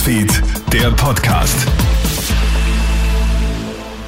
Newsfeed, 0.00 0.42
der 0.72 0.90
Podcast. 0.92 1.66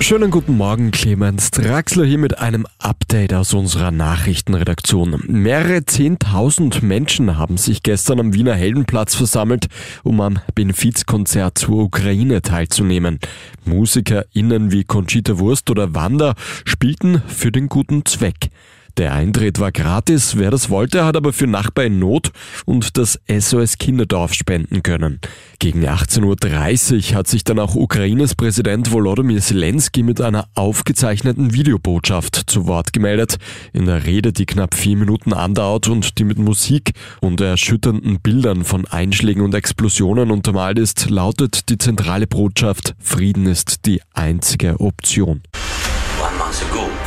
Schönen 0.00 0.30
guten 0.30 0.56
Morgen, 0.56 0.90
Clemens 0.90 1.50
Draxler 1.50 2.06
hier 2.06 2.16
mit 2.16 2.38
einem 2.38 2.66
Update 2.78 3.34
aus 3.34 3.52
unserer 3.52 3.90
Nachrichtenredaktion. 3.90 5.22
Mehrere 5.26 5.84
Zehntausend 5.84 6.82
Menschen 6.82 7.36
haben 7.36 7.58
sich 7.58 7.82
gestern 7.82 8.20
am 8.20 8.32
Wiener 8.32 8.54
Heldenplatz 8.54 9.14
versammelt, 9.14 9.66
um 10.02 10.22
am 10.22 10.38
Benefizkonzert 10.54 11.58
zur 11.58 11.82
Ukraine 11.82 12.40
teilzunehmen. 12.40 13.18
MusikerInnen 13.66 14.72
wie 14.72 14.84
Conchita 14.84 15.38
Wurst 15.38 15.68
oder 15.68 15.94
Wanda 15.94 16.34
spielten 16.64 17.22
für 17.26 17.52
den 17.52 17.68
guten 17.68 18.06
Zweck. 18.06 18.50
Der 18.98 19.14
Eintritt 19.14 19.58
war 19.58 19.72
gratis, 19.72 20.36
wer 20.36 20.50
das 20.50 20.68
wollte, 20.68 21.06
hat 21.06 21.16
aber 21.16 21.32
für 21.32 21.46
Nachbar 21.46 21.86
in 21.86 21.98
Not 21.98 22.30
und 22.66 22.98
das 22.98 23.18
SOS 23.26 23.78
Kinderdorf 23.78 24.34
spenden 24.34 24.82
können. 24.82 25.18
Gegen 25.58 25.86
18.30 25.86 27.12
Uhr 27.12 27.16
hat 27.16 27.26
sich 27.26 27.42
dann 27.42 27.58
auch 27.58 27.74
Ukraines 27.74 28.34
Präsident 28.34 28.92
Volodymyr 28.92 29.40
Zelensky 29.40 30.02
mit 30.02 30.20
einer 30.20 30.46
aufgezeichneten 30.54 31.54
Videobotschaft 31.54 32.50
zu 32.50 32.66
Wort 32.66 32.92
gemeldet. 32.92 33.38
In 33.72 33.86
der 33.86 34.04
Rede, 34.04 34.34
die 34.34 34.44
knapp 34.44 34.74
vier 34.74 34.96
Minuten 34.98 35.32
andauert 35.32 35.88
und 35.88 36.18
die 36.18 36.24
mit 36.24 36.38
Musik 36.38 36.92
und 37.20 37.40
erschütternden 37.40 38.20
Bildern 38.20 38.64
von 38.64 38.86
Einschlägen 38.86 39.42
und 39.42 39.54
Explosionen 39.54 40.30
untermalt 40.30 40.78
ist, 40.78 41.08
lautet 41.08 41.70
die 41.70 41.78
zentrale 41.78 42.26
Botschaft, 42.26 42.94
Frieden 42.98 43.46
ist 43.46 43.86
die 43.86 44.02
einzige 44.12 44.80
Option. 44.80 45.40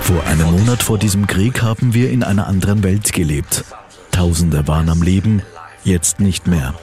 Vor 0.05 0.23
einem 0.27 0.52
Monat 0.52 0.84
vor 0.84 1.00
diesem 1.00 1.26
Krieg 1.26 1.64
haben 1.64 1.95
wir 1.95 2.12
in 2.12 2.22
einer 2.22 2.45
anderen 2.45 2.84
Welt 2.84 3.12
gelebt. 3.12 3.66
Tausende 4.12 4.68
waren 4.68 4.88
am 4.88 5.02
Leben, 5.02 5.41
jetzt 5.84 6.20
nicht 6.20 6.45
mehr. 6.45 6.76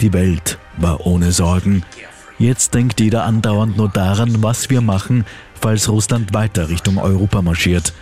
Die 0.00 0.12
Welt 0.12 0.58
war 0.76 1.06
ohne 1.06 1.30
Sorgen. 1.30 1.84
Jetzt 2.36 2.74
denkt 2.74 2.98
jeder 2.98 3.22
andauernd 3.22 3.76
nur 3.76 3.88
daran, 3.88 4.42
was 4.42 4.70
wir 4.70 4.80
machen, 4.80 5.24
falls 5.60 5.88
Russland 5.88 6.34
weiter 6.34 6.68
Richtung 6.68 6.98
Europa 6.98 7.42
marschiert. 7.42 7.92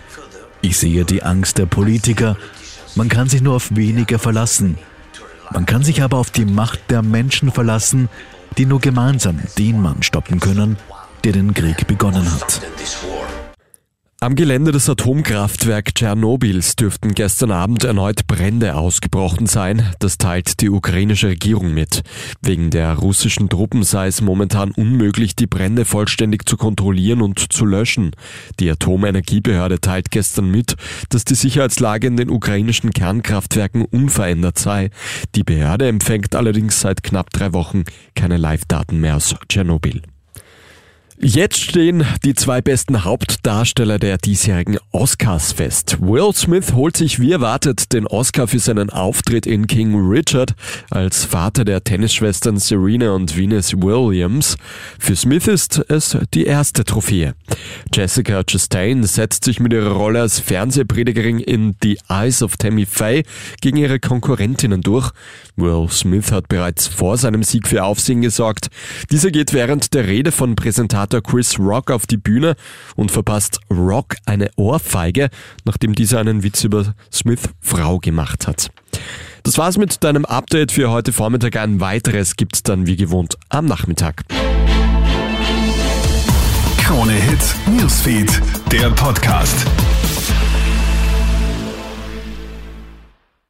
Ich 0.63 0.79
sehe 0.79 1.05
die 1.05 1.23
Angst 1.23 1.59
der 1.59 1.67
Politiker. 1.67 2.39
Man 2.95 3.11
kann 3.11 3.29
sich 3.29 3.43
nur 3.43 3.57
auf 3.57 3.77
wenige 3.77 4.19
verlassen. 4.19 4.79
Man 5.53 5.67
kann 5.67 5.85
sich 5.85 6.03
aber 6.03 6.17
auf 6.17 6.31
die 6.31 6.47
Macht 6.47 6.81
der 6.89 7.03
Menschen 7.03 7.53
verlassen, 7.53 8.09
die 8.57 8.65
nur 8.65 8.81
gemeinsam 8.81 9.39
den 9.59 9.83
Mann 9.83 10.03
stoppen 10.03 10.41
können, 10.41 10.79
der 11.25 11.33
den 11.33 11.53
Krieg 11.53 11.87
begonnen 11.87 12.33
hat. 12.33 12.63
Am 14.19 14.35
Gelände 14.35 14.73
des 14.73 14.89
Atomkraftwerk 14.89 15.95
Tschernobyls 15.95 16.75
dürften 16.75 17.13
gestern 17.13 17.51
Abend 17.51 17.85
erneut 17.85 18.27
Brände 18.27 18.75
ausgebrochen 18.75 19.47
sein. 19.47 19.93
Das 19.99 20.17
teilt 20.17 20.63
die 20.63 20.71
ukrainische 20.71 21.29
Regierung 21.29 21.75
mit. 21.75 22.03
Wegen 22.41 22.71
der 22.71 22.95
russischen 22.95 23.51
Truppen 23.51 23.83
sei 23.83 24.07
es 24.07 24.23
momentan 24.23 24.71
unmöglich, 24.71 25.37
die 25.37 25.47
Brände 25.47 25.85
vollständig 25.85 26.49
zu 26.49 26.57
kontrollieren 26.57 27.21
und 27.21 27.53
zu 27.53 27.67
löschen. 27.67 28.13
Die 28.59 28.71
Atomenergiebehörde 28.71 29.83
teilt 29.83 30.11
gestern 30.11 30.51
mit, 30.51 30.77
dass 31.11 31.27
die 31.27 31.35
Sicherheitslage 31.35 32.07
in 32.07 32.17
den 32.17 32.31
ukrainischen 32.31 32.93
Kernkraftwerken 32.93 33.85
unverändert 33.85 34.59
sei. 34.59 34.89
Die 35.35 35.45
Behörde 35.45 35.89
empfängt 35.89 36.35
allerdings 36.35 36.81
seit 36.81 37.03
knapp 37.03 37.29
drei 37.35 37.53
Wochen 37.53 37.85
keine 38.15 38.39
Live-Daten 38.39 38.99
mehr 38.99 39.17
aus 39.17 39.35
Tschernobyl. 39.47 40.01
Jetzt 41.19 41.59
stehen 41.59 42.05
die 42.27 42.35
zwei 42.35 42.61
besten 42.61 43.03
Hauptdarsteller 43.05 43.99
der 43.99 44.19
diesjährigen 44.19 44.77
Oscars 44.93 45.53
fest. 45.53 45.97
Will 45.99 46.31
Smith 46.35 46.75
holt 46.75 46.95
sich 46.95 47.19
wie 47.21 47.33
erwartet 47.33 47.95
den 47.95 48.07
Oscar 48.07 48.47
für 48.47 48.59
seinen 48.59 48.91
Auftritt 48.91 49.47
in 49.47 49.67
King 49.67 49.95
Richard 49.95 50.55
als 50.91 51.25
Vater 51.25 51.65
der 51.65 51.83
Tennisschwestern 51.83 52.59
Serena 52.59 53.13
und 53.13 53.35
Venus 53.35 53.73
Williams. 53.73 54.59
Für 54.99 55.17
Smith 55.17 55.47
ist 55.47 55.83
es 55.89 56.19
die 56.35 56.45
erste 56.45 56.85
Trophäe. 56.85 57.35
Jessica 57.95 58.45
Chastain 58.45 59.03
setzt 59.05 59.45
sich 59.45 59.59
mit 59.59 59.73
ihrer 59.73 59.93
Rolle 59.93 60.21
als 60.21 60.39
Fernsehpredigerin 60.39 61.41
in 61.41 61.77
The 61.83 61.99
Eyes 62.11 62.43
of 62.43 62.59
Tammy 62.59 62.85
Faye 62.85 63.23
gegen 63.63 63.79
ihre 63.79 64.01
Konkurrentinnen 64.01 64.83
durch. 64.83 65.13
Will 65.57 65.89
Smith 65.89 66.31
hat 66.31 66.49
bereits 66.49 66.87
vor 66.87 67.17
seinem 67.17 67.43
Sieg 67.43 67.67
für 67.67 67.85
Aufsehen 67.85 68.21
gesorgt. 68.21 68.69
Dieser 69.11 69.31
geht 69.31 69.55
während 69.55 69.95
der 69.95 70.07
Rede 70.07 70.31
von 70.31 70.57
Präsentator 70.57 71.06
Moderator 71.07 71.23
Chris 71.23 71.59
Rock 71.59 71.91
auf 71.93 72.07
die 72.07 72.17
Bühne 72.17 72.57
und 72.97 73.13
verpasst 73.13 73.61
Rock 73.71 74.17
eine 74.27 74.51
Ohrfeige, 74.57 75.29
nachdem 75.65 75.95
dieser 75.95 76.19
einen 76.19 76.43
Witz 76.43 76.65
über 76.65 76.95
Smith 77.13 77.43
Frau 77.61 77.99
gemacht 77.99 78.49
hat. 78.49 78.71
Das 79.45 79.57
war's 79.57 79.79
mit 79.79 80.03
deinem 80.03 80.25
Update 80.25 80.73
für 80.73 80.91
heute 80.91 81.13
Vormittag. 81.13 81.57
Ein 81.57 81.81
weiteres 81.81 82.35
gibt's 82.35 82.65
dann 82.65 82.89
wie 82.89 82.97
gewohnt 82.97 83.37
am 83.49 83.67
Nachmittag. 83.67 84.23
Krone 86.79 87.13
Hits, 87.13 87.55
Newsfeed, 87.69 88.43
der 88.73 88.91
Podcast. 88.91 89.65